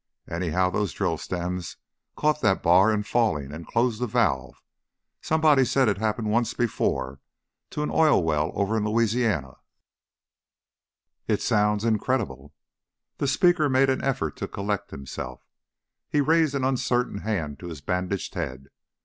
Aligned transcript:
Anyhow, 0.27 0.71
those 0.71 0.93
drill 0.93 1.19
stems 1.19 1.77
caught 2.15 2.41
that 2.41 2.63
bar 2.63 2.91
in 2.91 3.03
falling 3.03 3.53
and 3.53 3.67
closed 3.67 4.01
the 4.01 4.07
valve. 4.07 4.59
Somebody 5.21 5.63
said 5.63 5.87
it 5.87 5.99
happened 5.99 6.31
once 6.31 6.55
before, 6.55 7.19
to 7.69 7.83
an 7.83 7.91
oil 7.91 8.23
well 8.23 8.51
over 8.55 8.75
in 8.77 8.83
Louisiana" 8.83 9.57
"It 11.27 11.39
sounds 11.43 11.85
incredible." 11.85 12.51
The 13.19 13.27
speaker 13.27 13.69
made 13.69 13.91
an 13.91 14.03
effort 14.03 14.35
to 14.37 14.47
collect 14.47 14.89
himself, 14.89 15.45
he 16.09 16.19
raised 16.19 16.55
an 16.55 16.63
uncertain 16.63 17.19
hand 17.19 17.59
to 17.59 17.67
his 17.67 17.81
bandaged 17.81 18.33
head. 18.33 18.69